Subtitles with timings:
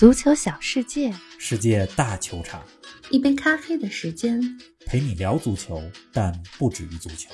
[0.00, 2.66] 足球小世界，世界大球场，
[3.10, 4.40] 一杯咖啡的时间，
[4.86, 5.78] 陪你聊足球，
[6.10, 7.30] 但不止于足球。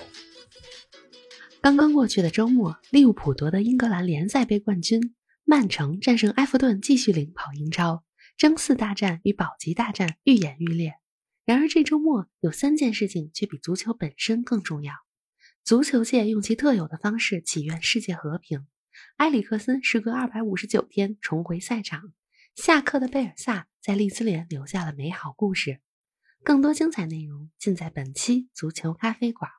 [1.60, 8.02] 刚刚过去的周末，利物浦夺得英格兰联赛杯冠军，曼城战胜埃弗顿，继续领跑英超，
[8.36, 10.94] 争四大战与保级大战愈演愈烈。
[11.44, 14.92] 然而这周末有三件事情却比足球本身更重要：
[15.62, 18.66] 足球界用其特有的方式祈愿世界和平，
[19.18, 22.12] 埃里克森时隔二百五十九天重回赛场。
[22.56, 25.80] 下课的贝尔萨在利兹联留下了美好故事。
[26.42, 29.50] 更多精彩内容尽在本期足球咖啡馆。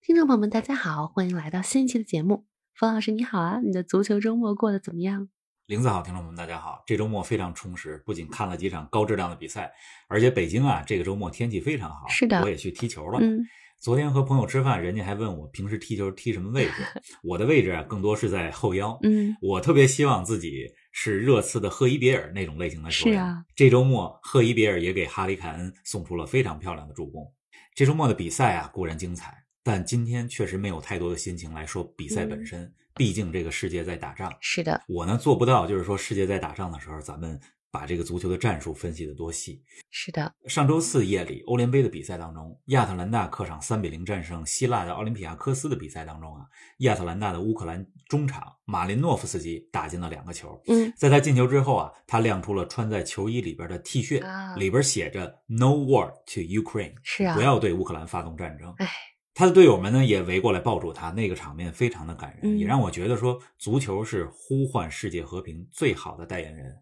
[0.00, 2.44] 听众朋友们，大家好，欢迎来到新一期的节目。
[2.74, 5.28] 冯老师你好啊，你的足球周末过得怎么样？
[5.66, 9.72] 林子好，听众朋友们大家好，这周末非常充实，不仅看了几场高质量的比赛，
[10.08, 13.20] 而且北京啊这个周末天气非常好，是的，我也去踢球了。
[13.22, 13.46] 嗯。
[13.78, 16.72] 昨天和朋友吃饭，人家还问我平时踢球踢什么位置。
[17.24, 18.96] 我的位置啊，更多是在后腰。
[19.02, 23.14] 嗯，我特别希望自己是热刺的赫伊别尔那种类型的球员。
[23.14, 27.28] 是啊，这周末赫伊别尔也给哈里凯恩送出了非常漂亮的助攻。
[27.74, 32.72] 这周末的比赛啊固然精彩，但今天确实没有太多的心情来说比赛本身。
[32.94, 34.32] 毕竟这个世界在打仗。
[34.40, 37.40] 是的，我呢做不到，就是说世界在打仗的时候，咱们。
[37.72, 39.64] 把这个足球的战术分析的多细？
[39.90, 46.46] 是的，上周四夜里欧联杯的比赛当中，亚特兰大客场三比零战胜希腊的奥林匹亚科斯的比赛当中啊，
[46.78, 50.60] 亚特兰大的乌克兰中场马林诺夫斯基打进了两个球。
[50.68, 54.22] 嗯，在他进球之后啊，他亮出了穿在球衣里边的 T 恤，
[54.58, 58.72] 里边写着 “No war to Ukraine”，是啊，不要对乌克兰发动战争。
[58.76, 58.86] 哎，
[59.32, 66.76] 他的队友们呢也围过来抱住他，那个场面非常的感人，嗯也让我觉得说足球是呼唤世界和平最好的代言人。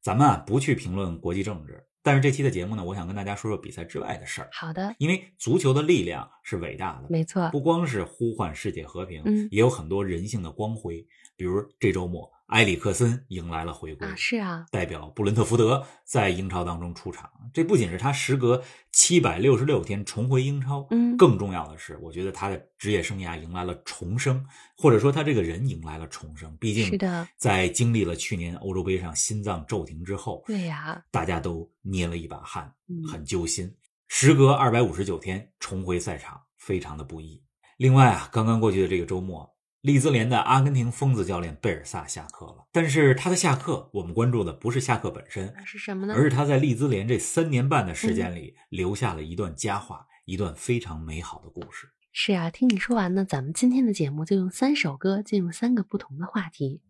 [0.00, 4.48] 咱们啊不去评论国际政治，但是这期的节目呢，我想跟大家说说比赛之外的事儿。
[4.52, 11.06] 好的，因为足球的力量是伟大的，没错，不光是呼唤世界和平，嗯也有很多人性的光辉。
[11.36, 17.30] 比如这周末，埃里克森迎来了回归，啊，是啊，代表布伦特福德在英超当中出场。
[17.52, 24.42] 这不仅是他时隔七百六十六天重回英超，嗯更重要的是，我觉得他的职业生涯迎来了重生，
[24.76, 26.56] 或者说他这个人迎来了重生。
[26.56, 33.70] 毕竟是的，在经历了去年欧洲杯上心脏骤停之后，对呀，大家都捏了一把汗，嗯很揪心。
[34.08, 37.42] 时隔二百五十九天重回赛场，非常的不易。
[37.76, 42.66] 另外啊，刚刚过去的这个周末，利兹联的阿根廷疯子教练贝尔萨下课了。
[42.72, 46.14] 但是他的下课，我们关注的不是下课本身，是什么呢？
[46.14, 51.88] 而是他在利兹联这三年半的时间里，留下了一段佳话，一段非常美好的故事。
[52.12, 56.80] 是啊，听你说完呢，咱们今天的节目就用三首歌进入三个不同的话题。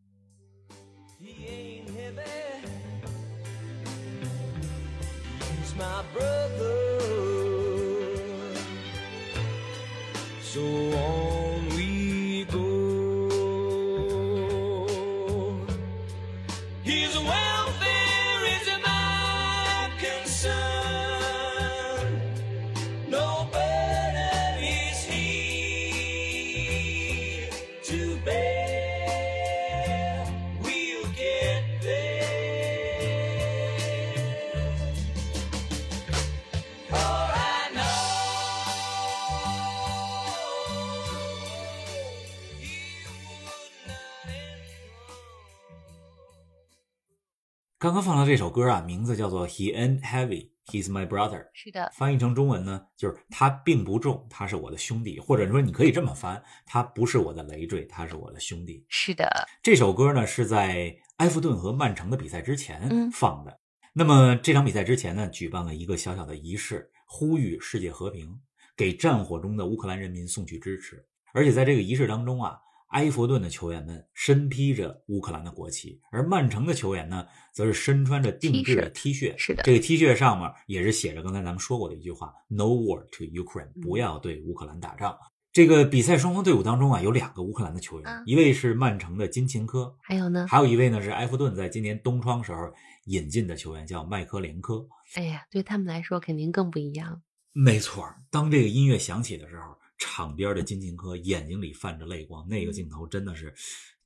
[48.28, 51.40] 这首歌啊，名字叫做《He Ain't Heavy, He's My Brother》。
[51.54, 58.84] 是的，翻译成中文呢，就是他并不重，他是我的兄弟，或者说你可以这么翻，他不是我的累赘，他是我的兄弟。
[58.90, 59.26] 是的，
[59.62, 63.60] 这首歌呢是在埃弗顿和曼城的比赛之前嗯放的。
[63.94, 68.38] 那么这场比赛之前呢，举办了一个小小的仪式，呼吁世界和平，
[68.76, 71.02] 给战火中的乌克兰人民送去支持。
[71.32, 79.34] 而且在这个仪式当中啊，埃弗顿的球员们身披着乌克兰的国旗，而曼城的球员呢，则是身穿着定制的 T 恤。
[79.36, 85.16] 是的这个 T 恤上面也是写着刚才咱们说过的一句话：“No war to Ukraine”，不要对乌克兰打仗。
[85.50, 90.46] 这个比赛双方队伍当中啊，有两个乌克兰的球员，啊一位是曼城的金琴科，还有呢？
[90.48, 92.72] 还有一位呢是埃弗顿在今年冬窗时候
[93.06, 94.86] 引进的球员，叫麦科连科。
[95.14, 97.22] 哎呀，对他们来说肯定更不一样。
[97.52, 103.54] 没错儿，当这个音乐响起的时候，场边的金琴科眼睛里泛着泪光，那个镜头真的是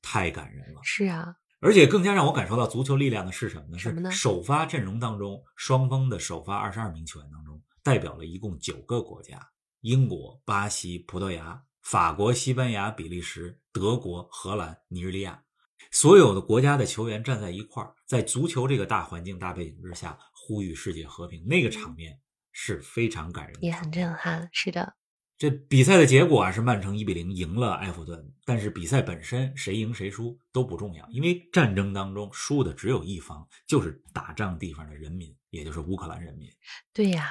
[0.01, 0.81] 太感人了。
[0.83, 3.77] 是啊，而且更加让我感受到足球力量的是什么呢？
[3.77, 9.39] 什么呢是首发阵容当中，双方的首发二十二名球员当中，代表了一共九个国家：
[9.81, 15.43] 英国、巴西、葡萄牙、法国、西班牙、比利时、德国、荷兰、尼日利亚。
[15.91, 22.19] 所有的国家的球员站在一块儿，在足球这个大环境、大背景之下，呼吁世界和平，那个场面
[22.51, 24.49] 是非常感人的，也很震撼。
[24.51, 24.95] 是的，
[25.37, 36.47] 这比赛的结果啊是曼城一比零赢了埃弗顿，但是比赛本身谁赢谁输都不重要，因为战争当中输的只有一方，就是打仗地方的人民，也就是乌克兰人民。
[36.93, 37.29] 对呀，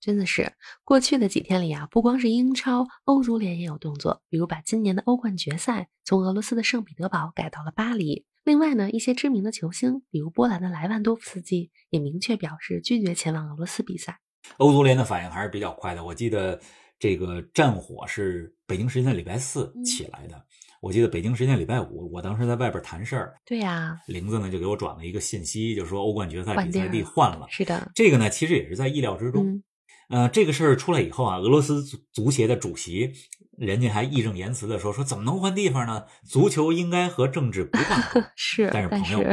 [0.00, 0.52] 真的是
[0.84, 8.26] 过去的几天里啊，不光是英超，欧足联也有动作，比如把今年的欧冠决赛从俄罗斯的圣彼得堡改到了巴黎。
[8.44, 14.20] 另外呢，一些知名的球星，比如波兰的莱万多夫斯基，也明确表示拒绝前往俄罗斯比赛。
[14.56, 16.02] 欧足联的反应还是比较快的。
[16.02, 16.58] 我记得
[17.00, 20.40] 这个战火是北京时间的礼拜四嗯起来的，
[20.82, 27.46] 我记得北京时间礼拜五，我当时在外边谈事儿，对呀，玲子呢就给我转了一个信息，就说欧冠决赛比赛地换了。
[27.48, 29.46] 是的，这个呢，其实也是在意料之中。
[29.46, 29.62] 嗯，
[30.10, 33.12] 呃，这个事儿出来以后啊，俄罗斯足足协的主席，
[33.56, 36.04] 人家还义正言辞的说，说怎么能换地方呢？
[36.24, 38.20] 足球应该和政治不挂钩。
[38.34, 39.24] 是，但是朋友，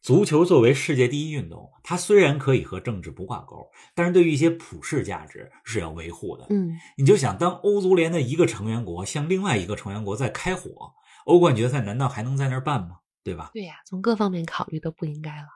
[0.00, 6.46] 足球作为世界第一运动，它虽然可以和政治不挂钩，但是对于一些普世价值是要维护的。
[6.48, 10.94] 嗯，你就想，当欧足联的一个成员国向另外一个成员国在开火，
[11.26, 13.00] 欧冠决赛难道还能在那儿办吗？
[13.22, 13.50] 对吧？
[13.52, 15.48] 对呀，从各方面考虑都不应该了。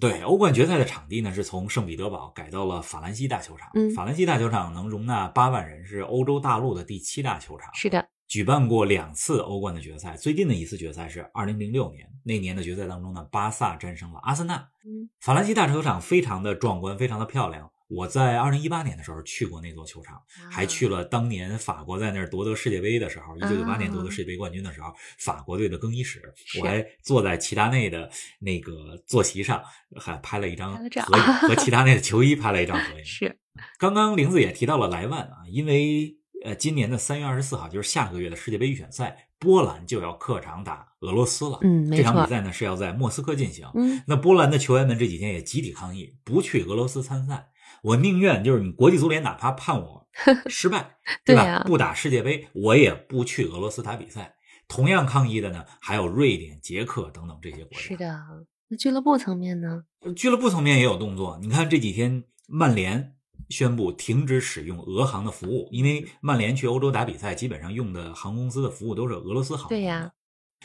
[0.00, 3.70] 对，欧冠决赛的场地呢是从圣彼得堡改到了法兰西大球场。
[3.74, 7.70] 嗯法兰西大球场能容纳八万人，是欧洲大陆的第七大球场。
[7.74, 14.56] 是的，举办过两次欧冠的决赛，最近的一次决赛是二零零六年，那年的决赛当中呢，巴萨战胜了阿森纳。
[14.84, 17.70] 嗯，法兰西大球场非常的壮观，非常的漂亮。
[17.88, 26.22] 我在二零一八年的时候去过那座球场，还去了当年法国在那儿夺得世界杯的时候，一九九八年夺得世界杯冠军的时候，法国队的更衣室，
[26.60, 29.62] 我还坐在齐达内的那个坐席上，
[29.96, 30.84] 还拍了一张合
[31.16, 33.04] 影，和齐达内的球衣拍了一张合影。
[33.06, 33.38] 是，
[33.78, 36.14] 刚刚玲子也提到了莱万啊，因为
[36.44, 41.58] 呃，今年的三月二十四号就是下个月的世界杯预选赛，波兰就要客场打俄罗斯了。
[41.90, 43.66] 这场比，赛呢是要在莫斯科进行。
[43.74, 47.48] 嗯，那波兰的球员们这几天也集体抗议，不去俄罗斯参赛。
[47.82, 50.08] 我宁愿就是你国际足联哪怕判我
[50.48, 50.90] 失败，吧？
[51.24, 54.34] 对吧不打世界杯，我也不去俄罗斯打比赛。
[54.66, 57.78] 同样抗议的呢，还有瑞典、捷克等等这些国家。
[57.78, 58.20] 是的。
[58.68, 59.84] 那俱乐部层面呢？
[60.14, 61.38] 俱乐部层面也有动作。
[61.40, 63.14] 你看这几天，曼联
[63.48, 69.70] 宣布停止使用俄航的服务，因为曼联去欧洲打比赛，基本上用的航空公司的服务都是俄罗斯航空。
[69.70, 70.12] 对呀。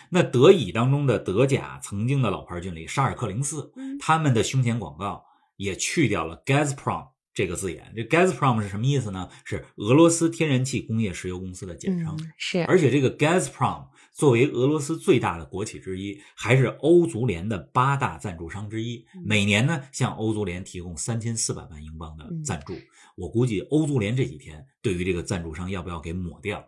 [0.09, 5.24] 那德乙当中的德甲曾经的老牌军旅沙尔克零四，嗯他们的胸前广告
[5.56, 7.94] 也去掉了 Gazprom 这个字眼。
[7.96, 9.30] 这 Gazprom 是什么意思呢？
[9.44, 12.16] 是俄罗斯天然气工业石油公司的简称。
[12.20, 22.74] 嗯，是，而且这个 Gazprom 作为俄罗斯最大的国企之一，还是欧足联的八大赞助商之一，嗯每年呢向欧足联提供三千四百万英镑的赞助。
[23.16, 26.68] 我估计欧足联这几天对于这个赞助商要不要给抹掉，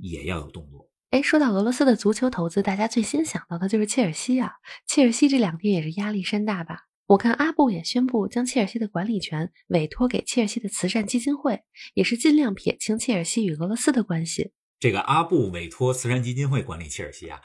[0.00, 0.90] 也要有动作。
[1.10, 4.54] 哎，说到俄罗斯的足球投资，大家最先想到的就是切尔西啊。
[4.86, 6.85] 切尔西这两天也是压力山大吧？
[7.08, 11.62] 我看阿布也宣布将切尔西的管理权委托给切尔西的慈善基金会，
[11.94, 14.50] 也是尽量撇清切尔西与俄罗斯的关系。
[14.80, 17.40] 这个阿布委托慈善基金会管理切尔西啊，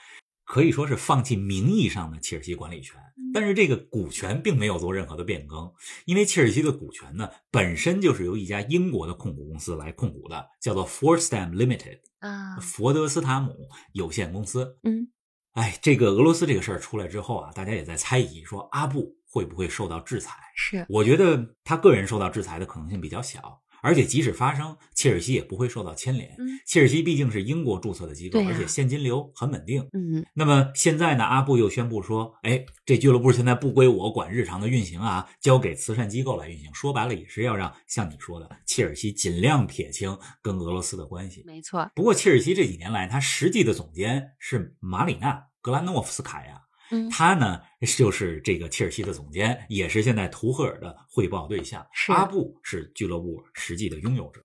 [0.46, 2.96] 可以说是放弃名义上的切尔西管理权，
[3.31, 5.72] 但是这个股权并没有做任何的变更，
[6.06, 14.80] 因为切尔西的股权呢本身就是由一家英国的控股公司来控股的，叫做 Forstam Limited 啊，佛德斯塔姆有限公司。
[14.81, 15.12] 嗯，
[15.52, 20.36] 哎，这个俄罗斯这个事儿出来之后啊，大家也在猜疑，说阿布会不会受到制裁？
[20.56, 26.36] 是，我觉得他个人受到制裁的可能性比较小，而且即使发生，切尔西也不会受到牵连。
[26.38, 29.88] 嗯切尔西毕竟是英国注册的机构，而且现金流很稳定。
[29.94, 36.74] 嗯，那么现在呢，阿布又宣布说，哎，这俱乐部现在不归我管日常的运行啊，交给慈善机构来运行。
[36.74, 41.44] 说白了，也是要让像你说的，切尔西尽量撇清跟俄罗斯的关系。
[41.46, 46.62] 没错，不过，切尔西这几年来，他实际的总监是马里纳·格兰诺夫斯卡娅。
[46.91, 47.60] 嗯，他呢
[47.98, 51.86] 就是这个切尔西的总监，也是现在图赫尔的汇报对象。
[52.10, 54.41] 阿布是俱乐部实际的拥有者。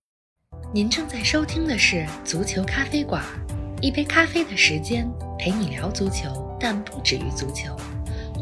[0.73, 3.23] 您正在收听的是足球咖啡馆，
[3.81, 7.75] 一杯咖啡的时间陪你聊足球，但不止于足球。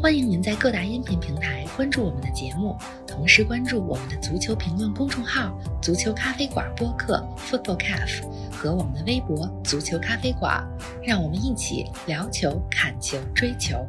[0.06, 8.22] 欢迎您在各大音频平台关注我们的节目，同时关注我们的足球评论公众号“足球咖啡馆播客 ”（Football Cafe）
[8.52, 10.64] 和我们的微博“足球咖啡馆”，
[11.02, 13.84] 让我们一起聊球、看球、追球。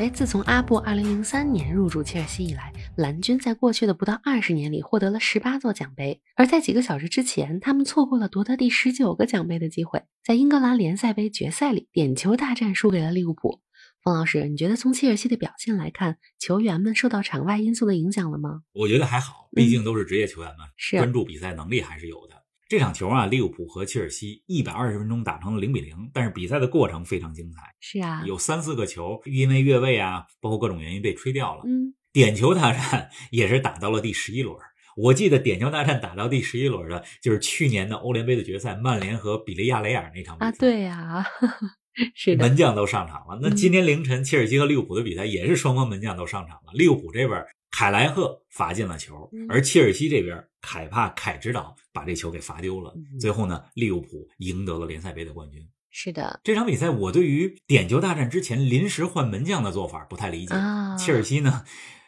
[0.00, 13.60] 哎，自从阿布2003年入驻切尔西以来，蓝军在过去的不到二十年里获得了十八座奖杯，而在几个小时之前，他们错过了夺得第十九个奖杯的机会，在英格兰联赛杯决赛里点球大战输给了利物浦。
[14.08, 18.62] 冯老师，你觉得从切尔西的表现来看，球员们受到场外因素的影响了吗？
[18.72, 22.34] 我觉得还好，毕竟都是职业球员嘛，是专注比赛能力还是有的。
[22.70, 31.64] 这场球啊，利物浦和切尔西一百二十分钟打成了零比零，但是比赛的过程非常精彩，是啊，有三四个球因为越位啊，包括各种原因被吹掉了。
[31.66, 34.56] 嗯，点球大战也是打到了第十一轮。
[34.96, 40.50] 我记得点球大战打到第十一轮的，就是去年的欧联杯的决赛，曼联和比利亚雷尔那场比赛。
[40.50, 41.26] 啊，对呀、
[42.14, 43.38] 是，门将都上场了。
[43.42, 46.72] 那嗯今天凌晨切尔西和利物浦的比赛也是双方门将都上场了。
[46.74, 52.92] 利物浦这边凯莱赫罚进了球嗯，而切尔西这边凯帕凯指导把这球给罚丢了。
[52.96, 55.60] 嗯最后呢，利物浦赢得了联赛杯的冠军。
[55.90, 60.54] 是的，这场比赛，我对于点球大战之前临时换门将的做法不太理解。
[60.54, 61.64] 啊切尔西呢，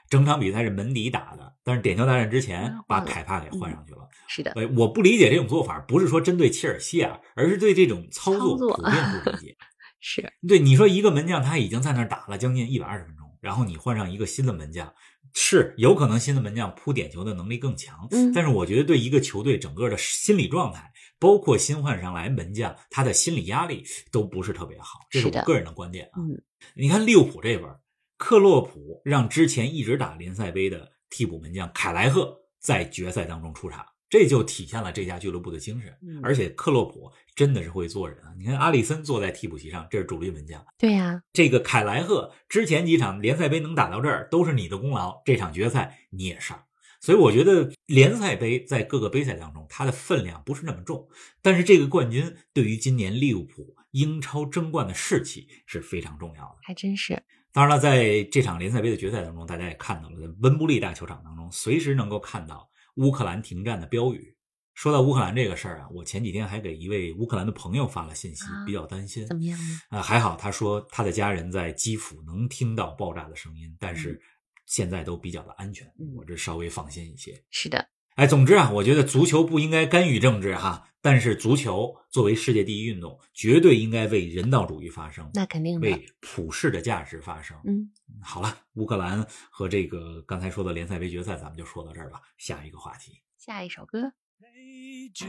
[0.09, 4.09] 整场比赛是门迪打的，但是点球大战之前把凯帕给换上去了。
[4.29, 8.95] 是的，呃，我不理解这种做法，不是说针对切尔西啊，而是对这种操作普遍
[9.25, 9.57] 不理解。
[10.01, 14.93] 是对，你说一个门将他已经在那儿打了将近一百二十分钟，然后你换上一个新的门将，
[15.35, 26.21] 是有可能新的门将扑点球的能力更强，嗯但是我觉得对一个球队整个的心理状态，包括新换上来门将他的心理压力都不是特别好，这是我个人的观点啊。
[26.21, 26.43] 嗯
[26.75, 27.71] 你看利物浦这边，
[28.17, 35.97] 克洛普让之前一直打联赛杯的替补门将凯莱赫在决赛当中出场，这就体现了这家俱乐部的精神。
[36.03, 38.35] 嗯而且克洛普真的是会做人啊！
[38.37, 40.63] 你看阿里森坐在替补席上，这是主力门将。
[40.77, 45.23] 对呀、这个凯莱赫之前几场联赛杯能打到这儿，都是你的功劳。
[45.25, 46.63] 这场决赛你也上，
[47.01, 51.09] 所以我觉得联赛杯在各个杯赛当中，它的分量不是那么重。
[51.41, 56.57] 但是这个冠军对于今年利物浦英超争冠的士气是非常重要的。
[56.63, 64.37] 还真是，当然了，在这场联赛杯的决赛当中，大家也看到了，在温布利大球场当中，随时能够看到乌克兰停战的标语。
[64.73, 69.27] 说到乌克兰这个事儿啊，我前几天还给一位乌克兰的朋友发了信息啊，比较担心。
[69.27, 69.81] 怎么样呢？
[69.91, 74.19] 啊，还好，他说他的家人在基辅能听到爆炸的声音，但是
[74.65, 77.43] 现在都比较的安全，嗯我这稍微放心一些。
[77.51, 77.87] 是的，
[78.21, 87.57] 哎，总之啊，我觉得足球不应该干预政治哈，但是足球作为世界第一运动，绝对应该为人道主义发声，那肯定的，为普世的价值发声。
[87.65, 92.21] 嗯，好了，乌克兰和这个刚才说的联赛杯决赛，咱们就说到这儿吧。
[92.37, 95.27] 下一个话题，下一首歌，Hey Jude,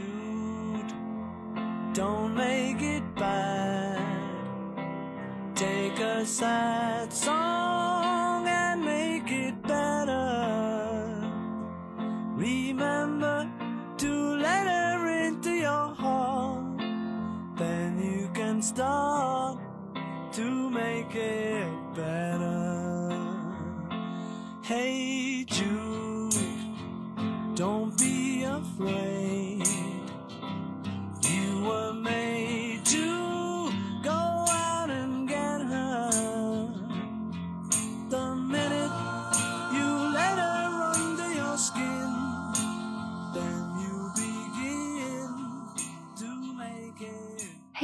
[1.94, 4.02] don't make it bad.
[5.54, 10.01] Take a sad song and make it better.
[12.42, 13.48] Remember
[13.98, 16.76] to let her into your heart.
[17.56, 19.60] Then you can start
[20.32, 23.12] to make it better.
[24.60, 26.34] Hey Jude.
[27.54, 29.11] Don't be afraid.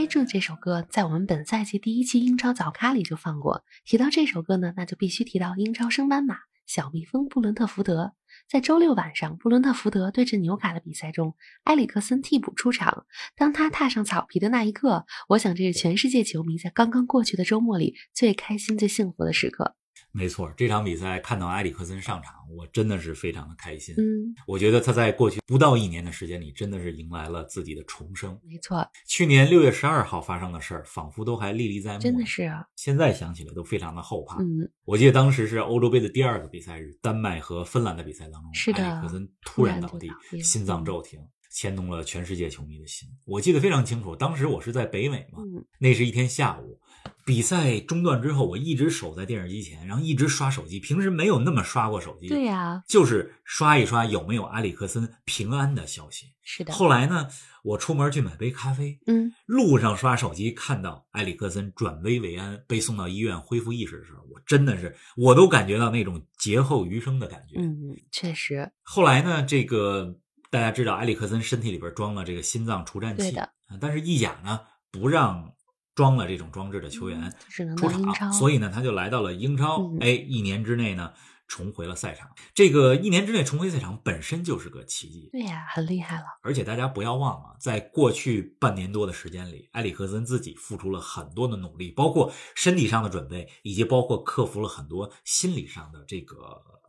[0.08, 0.18] It.
[0.18, 3.62] 黑柱这首歌在我们本赛季第一期英超早咖里就放过。
[3.84, 8.14] 提到这首歌呢，那就必须提到英超升班马小蜜蜂布伦特福德。
[8.48, 11.34] 在周六晚上，布伦特福德对阵纽卡的比赛中，
[11.64, 13.04] 埃里克森替补出场。
[13.36, 19.77] 当他踏上草皮的那一刻，我想这是全世界球迷在刚刚过去的周末里最开心、最幸福的时刻。
[20.18, 23.94] 没错，这场比赛看到埃里克森上场，我真的是非常的开心。
[23.96, 28.38] 嗯，我觉得他在过去不到一年的时间里，真的是迎来了自己的重生。
[28.44, 32.00] 没错，去年六月十二号发生的事儿，仿佛都还历历在目。
[32.00, 34.42] 真的，是啊，现在想起来都非常的后怕。
[34.42, 41.20] 嗯，我记得当时是欧洲杯的第二个比赛日，丹麦和芬兰的比赛当中，是的埃里克森突然倒地突然倒地，心脏骤停，
[41.50, 43.08] 牵动了全世界球迷的心。
[43.24, 46.78] 我记得非常清楚，当时我是在北美嘛，嗯那是一天下午，
[47.24, 50.80] 比赛中断之后，我一直守在电视机前，然后一直刷手机。
[50.80, 56.26] 平时没有那么刷过手机，对呀、就是刷一刷有没有埃里克森平安的消息。
[56.42, 57.28] 是的，后来呢，
[57.62, 67.56] 我出门去买杯咖啡，嗯，路上刷手机看到埃里克森转危为安，被送到医院恢复意识的时候，我真的是我都感觉到那种劫后余生的感觉。
[67.58, 67.76] 嗯，
[68.10, 70.16] 确实，后来呢，这个
[70.50, 75.52] 大家知道埃里克森身体里边装了这个心脏除颤器，对的啊但是意甲呢不让
[75.98, 77.34] 装了这种装置的球员
[77.76, 81.12] 出场，所以呢他就来到了英超，嗯哎，一年之内呢
[81.48, 82.30] 重回了赛场。
[82.54, 96.36] 这个一年之内重回赛场本身就是个奇迹，对呀、很厉害了，而且大家不要忘了，在过去半年多的时间里，埃里克森自己付出了很多的努力，包括身体上的准备，以及包括克服了很多心理上的这个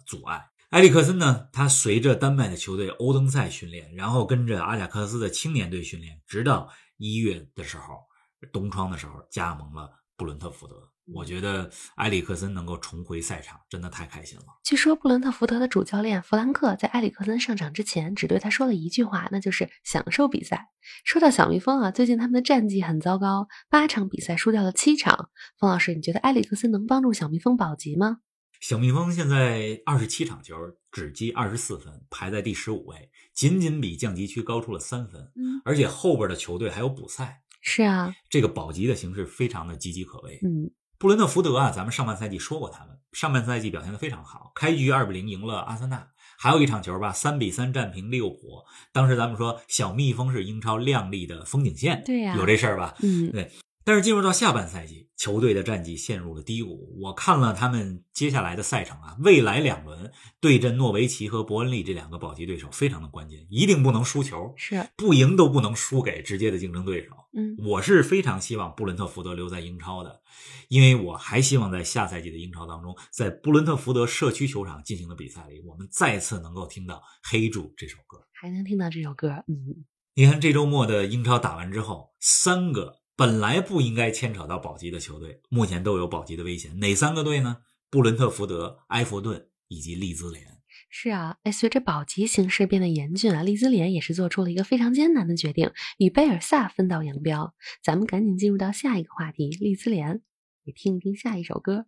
[0.05, 0.47] 阻碍。
[0.69, 8.08] 埃里克森呢，他随着丹麦的球队欧登塞训练，然后跟着阿贾克斯的青年队训练，直到一月的时候，
[8.51, 10.75] 冬窗的时候加盟了布伦特福德。
[11.11, 14.45] 我觉得埃里克森能够重回赛场，真的太开心了。
[14.63, 20.67] 据说布伦特福德的主教练弗兰克在埃里克森上场之前，只对他说了一句话，那就是享受比赛。
[21.03, 25.31] 说到小蜜蜂啊，最近他们的战绩很糟糕，八场比赛输掉了七场。
[25.57, 28.19] 冯老师，你觉得埃里克森能帮助小蜜蜂保级吗？
[28.59, 30.55] 小蜜蜂现在二十七场球，
[30.91, 35.21] 只积二十四分，排在第十五位，仅仅比降级区高出了三分。
[35.35, 40.39] 嗯，而且后边的球队还有补赛，是啊，这个保级的形势非常的岌岌可危。
[40.43, 46.05] 嗯布伦特福德啊，咱们上半赛季说过他们，上半赛季表现的非常好，开局二比零赢了阿森纳，
[46.37, 48.65] 还有一场球吧，三比三战平利物浦。
[48.91, 52.95] 当时咱们说小蜜蜂是英超亮丽的风景线，对呀有这事儿吧？
[53.01, 53.49] 嗯对。
[53.83, 56.95] 但是进入到下半赛季，球队的战绩陷入了低谷。
[57.01, 67.11] 我看了他们接下来的赛程啊，未来两轮对阵诺维奇和伯恩利这两个保级对手非常的关键，一定不能输球，是，不赢都不能输给直接的竞争对手。
[67.31, 70.21] 嗯我是非常希望布伦特福德留在英超的，
[70.67, 78.25] 因为我还希望在下赛季的英超当中，在布伦特福德社区球场进行的比赛里，我们再次能够听到《黑柱》这首歌。
[78.31, 86.79] 还能听到这首歌，嗯你看这周末的英超打完之后，三个本来不应该牵扯到保级的球队，目前都有保级的危险。
[86.79, 87.57] 哪三个队呢？
[87.89, 90.45] 布伦特福德、埃弗顿以及利兹联。
[90.89, 97.53] 是啊，哎，随着保级形势变得严峻啊，利兹联也是做出了一个非常艰难的决定，与贝尔萨分道扬镳。
[97.83, 100.21] 咱们赶紧进入到下一个话题，利兹联，
[100.63, 101.87] 你听一听下一首歌。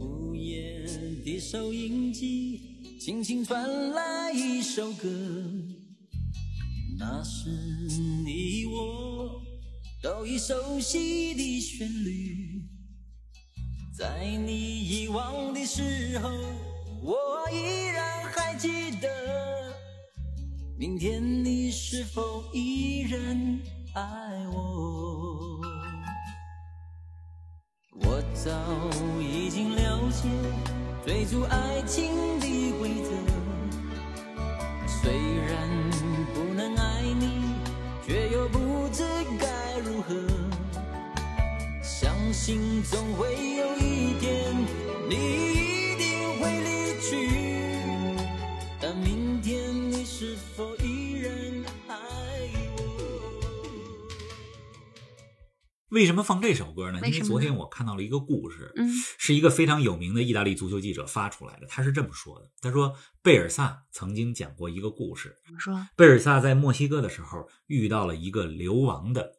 [0.00, 0.82] 午夜
[1.22, 5.06] 的收音机轻轻传来一首歌，
[6.98, 7.50] 那是
[8.24, 9.42] 你我
[10.02, 12.62] 都已熟悉的旋律。
[13.96, 16.30] 在你遗忘的时候，
[17.02, 19.08] 我依然还记得。
[20.78, 23.60] 明天你是否依然
[23.94, 25.60] 爱我？
[28.00, 28.52] 我早
[29.20, 30.28] 已经了解
[31.04, 32.67] 追逐爱情的
[42.48, 44.56] 相信总会有一天，
[45.06, 45.14] 你
[45.52, 47.28] 一定会离去。
[48.80, 51.30] 但明天你是否依然
[51.88, 51.94] 爱
[52.78, 52.82] 我？
[55.90, 57.00] 为什么放这首歌呢？
[57.06, 58.88] 因为昨天我看到了一个故事，嗯
[59.18, 61.66] 是一个非常有名的意大利足球记者发出来的。
[61.66, 65.36] 他是这么说的：他说，贝尔萨曾经讲过一个故事。
[65.44, 65.86] 怎么说？
[65.94, 69.32] 贝尔萨在墨西哥的时候遇到了一个流亡的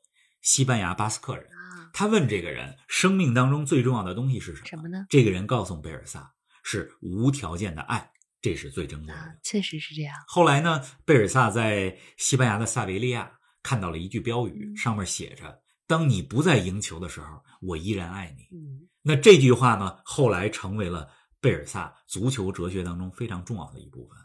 [0.44, 1.59] 西班牙巴斯克人，啊，
[1.94, 4.68] 他问这个人，生命当中最重要的东西是什么？
[4.68, 5.06] 什么呢？
[5.10, 9.14] 这个人告诉贝尔萨，是无条件的爱，这是最珍贵的。
[9.14, 10.16] 啊，确实是这样。
[10.28, 13.32] 后来呢，贝尔萨在西班牙的萨维利亚
[13.64, 21.10] 看到了一句标语，嗯上面写着：“当你不再赢球的时候，我依然爱你。”嗯，那这句话呢，后来成为了
[21.42, 24.18] 贝尔萨足球哲学当中非常重要的一部分。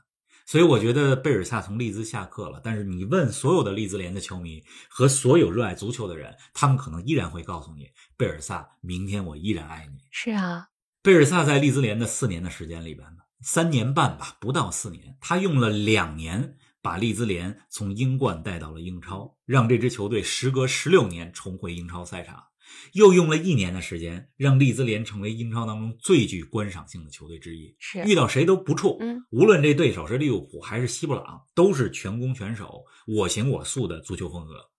[0.46, 10.00] 所以我觉得贝尔萨从利兹下课了，但是你问所有的利兹联的球迷和所有热爱足球的人，他们可能依然会告诉你，贝尔萨，明天我依然爱你。
[10.10, 10.68] 是啊，
[11.02, 22.44] 贝尔萨在利兹联的四年的时间里边呢，三年半吧，不到四年，他用了两年把利兹联从英冠带到了英超，让这支球队时隔十六年重回英超赛场，
[22.92, 27.74] 又用了一年的时间，让利兹联成为英超当中最具观赏性的球队之一。
[27.78, 34.70] 是遇到谁都不怵，嗯，无论这对手是利物浦还是西布朗，都是全攻全守、我行我素的足球风格。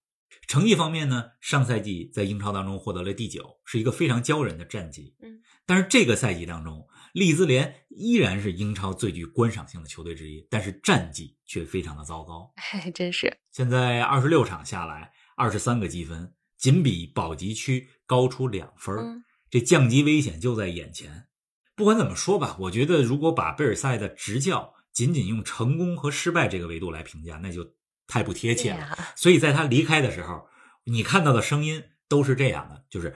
[0.48, 5.16] 成绩方面呢，上赛季在英超当中获得了第九，是一个非常骄人的战绩。
[5.24, 12.54] 嗯，但是这个赛季当中，利兹联依然是英超最具观赏性的球队之一，但是战绩却非常的糟糕。
[12.58, 16.32] 嘿，真是，现在二十六场下来，二十三个积分，
[16.66, 21.28] 仅比保级区高出两分这降级危险就在眼前。
[21.76, 27.76] 不管怎么说吧，我觉得如果把贝尔赛的执教仅仅用成功和失败这个维度来评价，那就
[28.08, 28.98] 太不贴切了。
[29.16, 30.48] 所以在他离开的时候，
[30.86, 33.16] 你看到的声音都是这样的，就是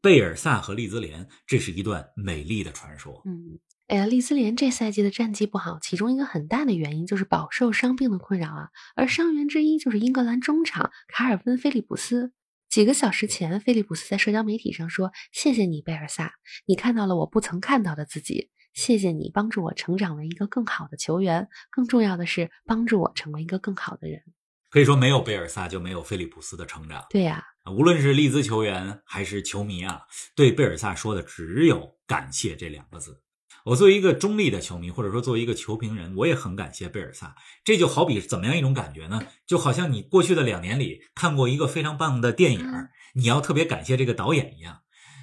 [0.00, 3.20] 贝尔萨和利兹联，这是一段美丽的传说。
[3.26, 8.70] 嗯，哎呀，利兹联这赛季的战绩不好，其中一个很大的原因就是饱受伤病的困扰啊。
[8.94, 12.32] 而伤员之一就是英格兰中场卡尔温·菲利普斯。
[12.76, 16.34] 几个小时前，菲利普斯在社交媒体上说：“谢谢你，贝尔萨，
[16.66, 18.50] 你看到了我不曾看到的自己。
[18.74, 24.20] 谢谢你帮助我成长为一个更好的球员，更重要的是帮助我成为一个更好的人。
[24.68, 27.02] 可以说，没有贝尔萨就没有菲利普斯的成长”。
[27.08, 27.42] 对呀、
[27.74, 30.02] 无论是利兹球员还是球迷啊，
[30.34, 33.22] 对贝尔萨说的只有感谢这两个字。
[33.66, 37.34] 我作为一个中立的球迷，或者说作为一个球评人，我也很感谢贝尔萨。
[37.64, 39.20] 这就好比怎么样一种感觉呢？
[39.44, 44.82] 就好像你过去的两年里看过一个非常棒的电影嗯，你要特别感谢这个导演一样。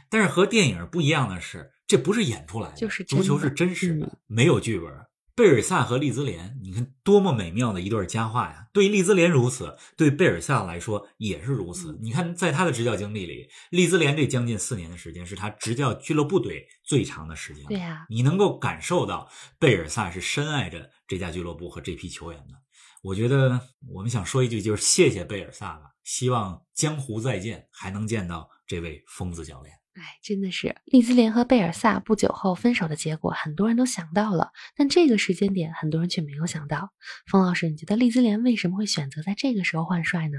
[0.09, 4.91] 但是和电影不一样的是，这不是演出来的，就是的足球是真实的，嗯没有剧本。
[5.35, 8.67] 贝尔萨和利兹联，你看多么美妙的一段佳话呀！
[8.71, 11.97] 对于利兹联如此，对贝尔萨来说也是如此。
[12.01, 17.65] 你看，在他的执教经历里，利兹联这将近四年的时间是他执教俱乐部队最长的时间。
[17.65, 22.53] 对呀、你能够感受到贝尔萨是深爱着这家俱乐部和这批球员的。
[23.01, 23.59] 我觉得
[23.91, 29.73] 我们想说一句，就是谢谢贝尔萨吧，希望江湖再见，还能见到这位疯子教练。
[29.93, 36.91] 哎，真的是利兹联和贝尔萨不久后分手的结果，很多人都想到了，但这个时间点很多人却没有想到。
[37.27, 40.37] 冯老师，你觉得利兹联为什么会选择在这个时候换帅呢？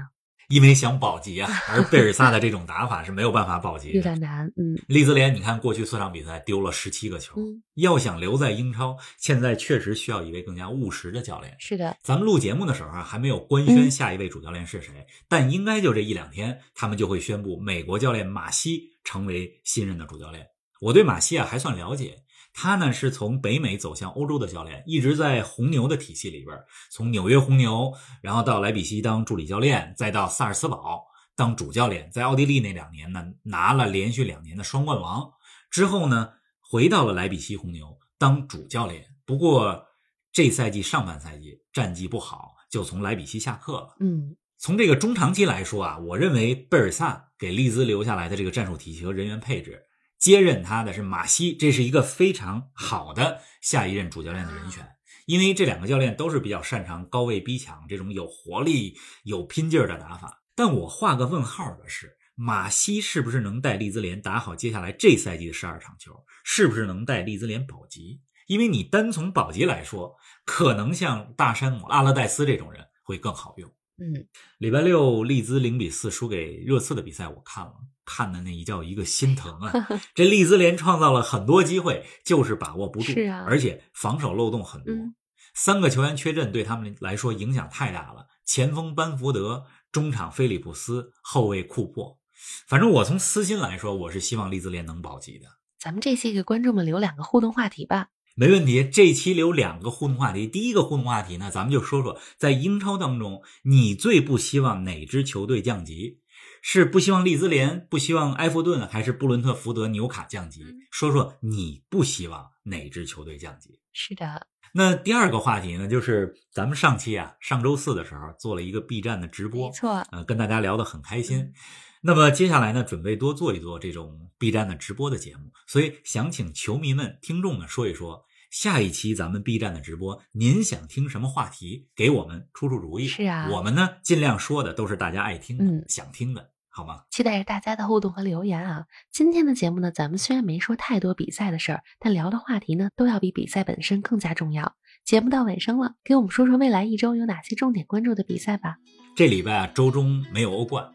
[0.49, 3.95] 因为想保级啊，而贝尔萨的这种打法是没有办法保级的。
[3.95, 11.55] 有点难，嗯利兹联，你看过去四场比赛丢了十七个球，嗯，要想留在英超，现在确实需要一位更加务实的教练。
[11.59, 20.45] 是的，咱们录节目的时候啊，还没有官宣下一位主教练是谁，但应该就这一两天，他们就会宣布美国教练马西成为新任的主教练。
[20.81, 22.17] 我对马西啊还算了解，
[22.57, 26.57] 他呢是从北美走向欧洲的教练，一直在红牛的体系里边，
[26.89, 35.29] 从纽约红牛，然后到莱比锡当助理教练，再到萨尔斯堡当主教练，在奥地利那两年呢拿了连续两年的双冠王，
[35.69, 36.29] 之后呢
[36.61, 39.05] 回到了莱比锡红牛当主教练。
[39.25, 39.85] 不过
[40.31, 43.97] 这赛季上半赛季战绩不好，就从莱比锡下课了。
[43.99, 49.84] 嗯从这个中长期来说啊，我认为贝尔萨给利兹留下来的这个战术体系和人员配置，
[50.25, 54.83] 接任他的是马西，这是一个非常好的下一任主教练的人选。
[55.27, 60.41] 因为这两个教练都是比较擅长高位逼抢这种有活力、有拼劲儿的打法。
[60.55, 66.25] 但我画个问号的是，马西是不是能带利兹联打好接下来这赛季的十二场球？
[66.43, 68.19] 是不是能带利兹联保级？
[68.47, 73.71] 因为你单从保级来说，可能像大山姆、阿勒代斯这种人会更好用。
[73.99, 74.25] 嗯，
[74.57, 79.73] 礼拜六利兹零比四输给热刺的比赛，我看了，看的那一叫一个心疼啊！
[80.13, 84.93] 这利兹联创造了很多机会，就是把握不住，是啊而且防守漏洞很多。
[84.93, 85.15] 嗯
[85.57, 88.27] 三个球员缺阵对他们来说影响太大了。
[88.45, 92.19] 前锋班福德，中场菲利普斯，后卫库珀。
[92.67, 95.45] 反正我从私心来说，我是希望利兹联能保级的。
[95.79, 98.09] 咱们这期给观众们留两个互动话题吧。
[98.35, 100.45] 没问题，这期留两个互动话题。
[100.45, 106.19] 第一个互动话题呢，咱们就说说在英超当中，你最不希望哪支球队降级？
[106.67, 110.65] 是不希望利兹联，不希望埃弗顿，还是布伦特福德、纽卡降级？
[110.89, 113.79] 说说你不希望哪支球队降级？
[113.93, 121.53] 是的，那第二个话题呢，就是咱们上期啊，上周四的时候做了一个 B 站的直播没，错，呃，跟大家聊得很开心。
[122.01, 131.89] 那么接下来呢，准备多做一做这种 B 站的直播的节目，所以想请球迷们、听众们说一说，下一期咱们 B 站的直播，您想听什么话题？
[131.95, 133.07] 给我们出出主意。
[133.07, 137.03] 是啊我们呢尽量说的都是大家爱听的、嗯想听的，好吗？
[137.09, 138.83] 期待着大家的互动和留言啊！
[139.09, 144.75] 今天的节目呢，咱们虽然没说太多比赛的事儿，但聊的话题呢，都要比比赛本身更加重要。
[145.05, 148.75] 节目到尾声了，给我们说说未来一周有哪些重点关注的比赛吧。
[149.15, 150.85] 这礼拜啊，周中没有欧冠，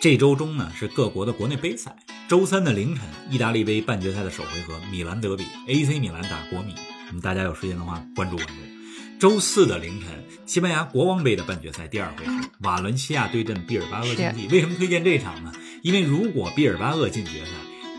[0.00, 1.94] 这周中呢是各国的国内杯赛。
[2.26, 6.74] 周三的凌晨，意大利杯半决赛的首回合，米兰德比，AC 米兰打国米。
[7.12, 8.73] 嗯，大家有时间的话关注关注。
[9.24, 14.46] 周四的凌晨，西班牙国王杯的半决赛第二回合，瓦伦西亚对阵毕尔巴鄂竞技。
[14.48, 15.50] 为什么推荐这场呢？
[15.80, 17.50] 因为如果毕尔巴鄂进决赛，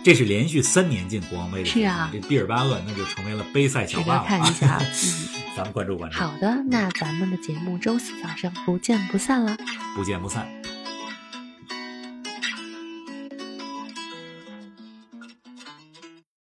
[0.04, 4.26] 这是连续三年进国王杯的是啊这毕尔巴鄂那就成为了杯赛小霸王。
[4.28, 4.78] 看一下。
[4.80, 4.86] 嗯，
[5.58, 9.58] 咱们关注关注，好的，那咱们的节目周四早上不见不散了。
[9.96, 10.48] 不见不散。